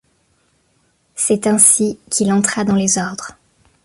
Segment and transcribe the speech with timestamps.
[1.13, 3.35] C'est ainsi qu'il entra dans les ordres.